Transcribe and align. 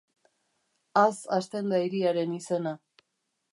A-Z 1.01 1.19
hasten 1.37 1.71
da 1.75 1.83
hiriaren 1.83 2.35
izena. 2.39 2.75